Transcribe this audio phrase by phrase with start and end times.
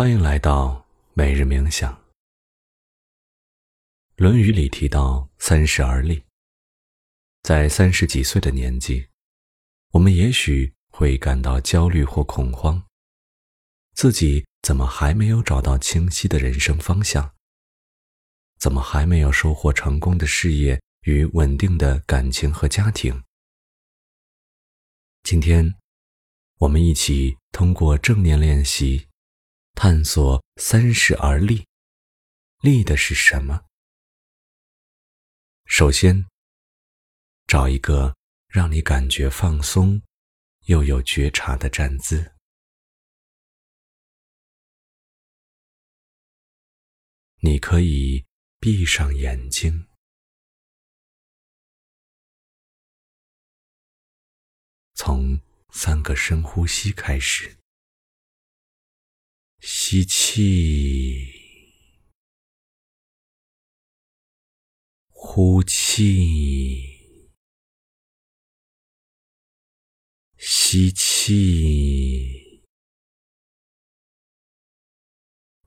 [0.00, 1.92] 欢迎来到每日冥想。
[4.16, 6.24] 《论语》里提到“三十而立”，
[7.44, 9.08] 在三十几岁的年纪，
[9.90, 12.82] 我们也许会感到焦虑或恐慌，
[13.92, 17.34] 自己怎么还没有找到清晰的人生方向？
[18.58, 23.22] 怎么还没有收获成功的事业与稳定的感情和家庭？
[25.24, 25.74] 今天，
[26.60, 29.09] 我们一起通过正念练习。
[29.82, 31.66] 探索三十而立，
[32.60, 33.64] 立的是什么？
[35.64, 36.26] 首先，
[37.46, 38.14] 找一个
[38.46, 40.02] 让你感觉放松
[40.66, 42.36] 又有觉察的站姿。
[47.38, 48.26] 你可以
[48.58, 49.88] 闭上眼睛，
[54.92, 57.59] 从三个深呼吸开始。
[59.60, 61.28] 吸气，
[65.10, 67.30] 呼气，
[70.38, 72.64] 吸气，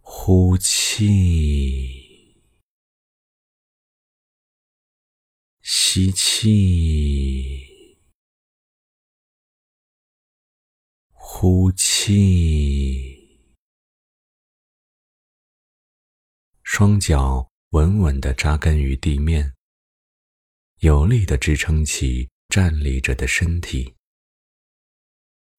[0.00, 2.40] 呼气，
[5.62, 7.66] 吸气，
[11.10, 13.09] 呼气。
[16.80, 19.52] 双脚稳稳地扎根于地面，
[20.78, 23.94] 有力地支撑起站立着的身体。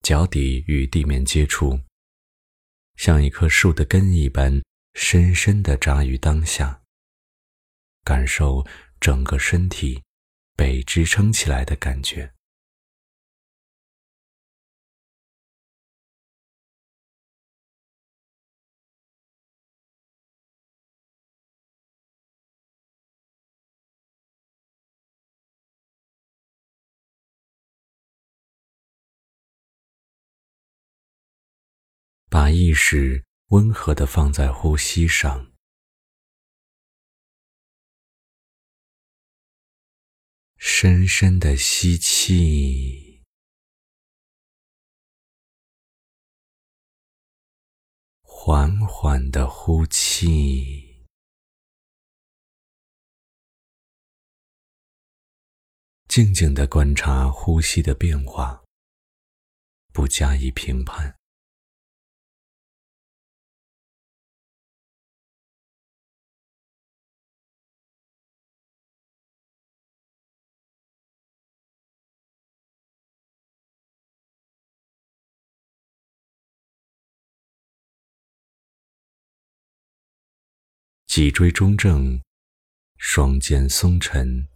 [0.01, 1.79] 脚底与地面接触，
[2.95, 4.63] 像一棵树的根一般，
[4.95, 6.81] 深深地扎于当下。
[8.03, 8.65] 感受
[8.99, 10.01] 整个身体
[10.57, 12.33] 被支撑起来的感觉。
[32.31, 35.51] 把意识温和地放在呼吸上，
[40.55, 43.21] 深深的吸气，
[48.21, 51.05] 缓缓的呼气，
[56.07, 58.63] 静静的观察呼吸的变化，
[59.91, 61.20] 不加以评判。
[81.13, 82.23] 脊椎中正，
[82.95, 84.47] 双肩松沉，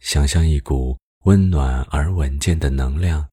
[0.00, 3.30] 想象一股温暖而稳健的能量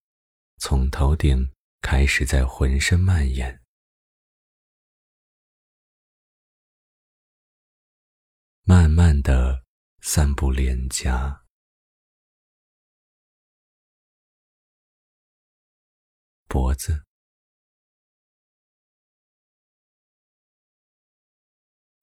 [0.57, 3.63] 从头顶开始在浑身蔓延，
[8.63, 9.63] 慢慢的
[10.01, 11.45] 散布脸颊、
[16.49, 17.05] 脖子。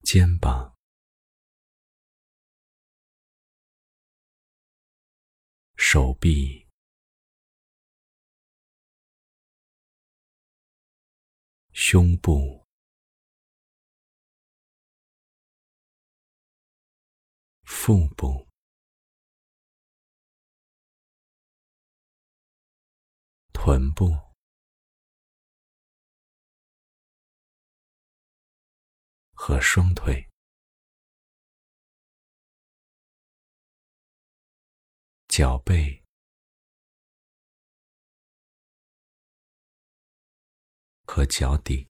[0.07, 0.73] 肩膀、
[5.77, 6.69] 手臂、
[11.73, 12.65] 胸部、
[17.65, 18.47] 腹部、
[23.53, 24.26] 臀部。
[29.39, 30.29] 和双腿、
[35.29, 36.03] 脚背
[41.05, 41.89] 和脚底，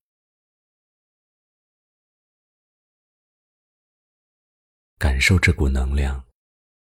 [4.98, 6.28] 感受这股能量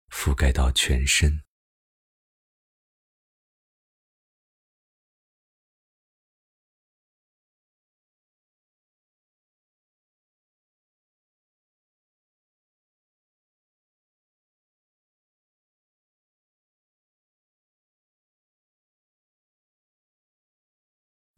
[0.08, 1.43] 覆盖到全身。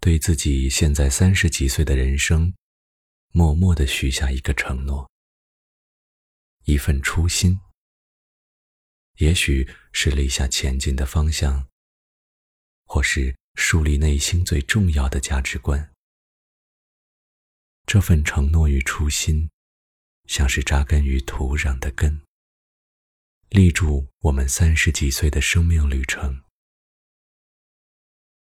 [0.07, 2.55] 对自己现在三十几岁的人生，
[3.33, 5.11] 默默的许下一个承诺，
[6.63, 7.59] 一份初心。
[9.17, 11.69] 也许是立下前进的方向，
[12.85, 15.93] 或是树立内心最重要的价值观。
[17.85, 19.51] 这份承诺与初心，
[20.29, 22.23] 像是扎根于土壤的根，
[23.49, 26.45] 立住我们三十几岁的生命旅程。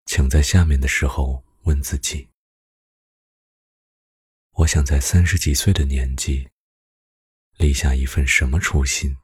[0.06, 2.31] 请在下面的时候问自己：
[4.53, 6.49] 我想在三十几岁的年纪，
[7.59, 9.19] 立下一份什么初心？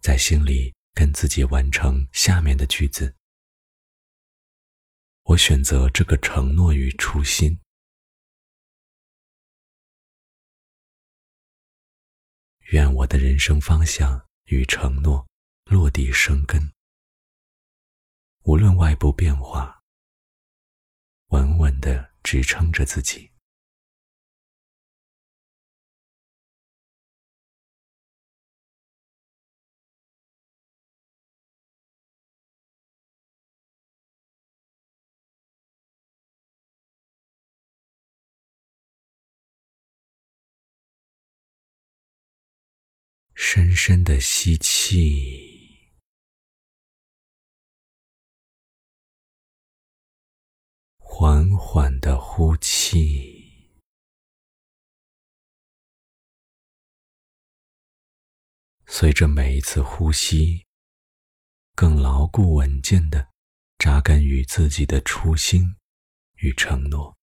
[0.00, 3.14] 在心里跟自己完成下面的句子。
[5.24, 7.60] 我选择这个承诺与初心，
[12.70, 15.28] 愿我的人生方向与承诺
[15.66, 16.72] 落地生根，
[18.44, 19.82] 无论外部变化，
[21.26, 23.35] 稳稳的支撑着自己。
[43.38, 45.92] 深深的吸气，
[50.96, 53.78] 缓缓的呼气，
[58.86, 60.64] 随着每一次呼吸，
[61.74, 63.30] 更牢固稳健的
[63.78, 65.76] 扎根于自己的初心
[66.36, 67.15] 与承诺。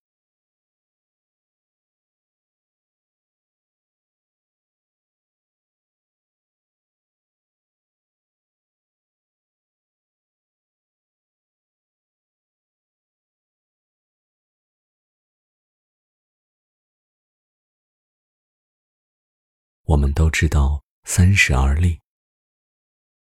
[19.93, 21.99] 我们都知道三十而立，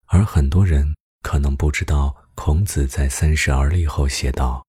[0.06, 4.66] 而很多人可能不知道，孔子在三十而立后写道：“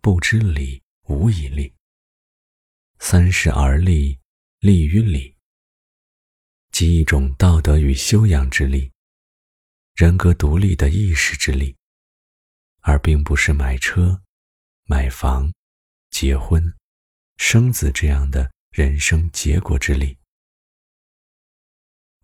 [0.00, 1.74] 不知礼，无以立。
[3.00, 4.16] 三十而立，
[4.60, 5.36] 立于礼，
[6.70, 8.92] 即一种道德与修养之力，
[9.96, 11.76] 人格独立的意识之力，
[12.82, 14.22] 而并不是买车、
[14.84, 15.52] 买房、
[16.10, 16.62] 结婚、
[17.38, 20.16] 生子这样的人生结果之力。”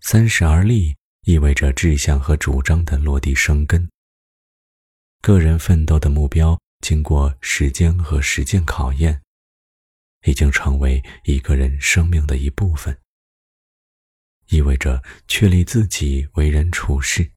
[0.03, 3.89] 三十而立意味着志向和主张的落地生根。
[5.21, 9.21] 个人奋斗的目标经过时间和实践考验，
[10.25, 12.99] 已经成为一个人生命的一部分。
[14.49, 17.31] 意味着确立自己为人处事、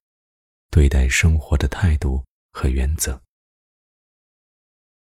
[0.72, 3.22] 对待生活的态度和原则。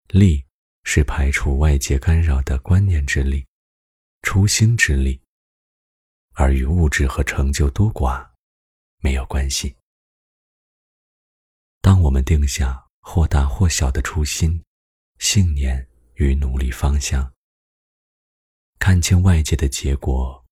[0.09, 0.43] 力
[0.83, 3.45] 是排除外界干扰的观念之力、
[4.23, 5.20] 初心之力。
[6.33, 8.31] 而与物质和成就多寡
[8.99, 9.75] 没有关系。
[11.81, 14.63] 当我们定下或大或小的初心、
[15.19, 17.33] 信念与努力方向，
[18.79, 20.45] 看清外界的结果，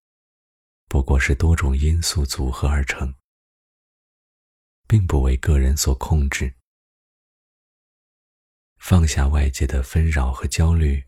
[0.88, 3.16] 不过是多种因素组合而成，
[4.88, 6.56] 并不为个人所控制。
[8.78, 11.06] 放下外界的纷扰和焦虑，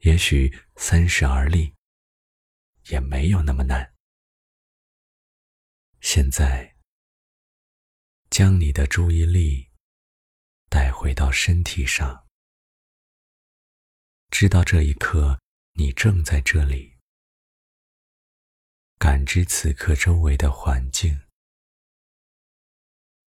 [0.00, 1.75] 也许三十而立。
[2.90, 3.94] 也没有那么难。
[6.00, 6.76] 现在，
[8.30, 9.70] 将你的注意力
[10.68, 12.26] 带回到身体上，
[14.30, 15.40] 知道这一刻
[15.72, 16.96] 你正在这里，
[18.98, 21.20] 感知此刻周围的环境，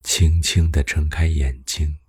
[0.04, 2.00] 轻轻的睁开眼睛，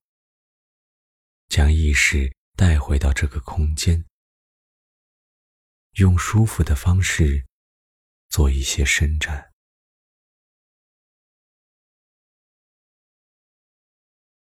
[1.49, 4.10] 将意识带回到这个空间。
[6.00, 7.47] 用舒服的方式
[8.30, 9.52] 做一些伸展。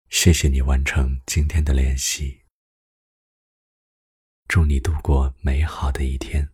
[0.08, 2.44] 谢谢你完成今天的练习，
[4.48, 6.53] 祝你度过美好的一天。